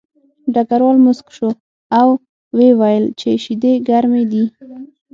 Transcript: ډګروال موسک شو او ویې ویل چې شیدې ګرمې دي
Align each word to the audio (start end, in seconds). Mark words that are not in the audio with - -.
ډګروال 0.53 0.97
موسک 1.05 1.27
شو 1.37 1.49
او 1.99 2.07
ویې 2.57 2.69
ویل 2.79 3.05
چې 3.19 3.29
شیدې 3.43 3.73
ګرمې 3.89 4.23
دي 4.31 4.43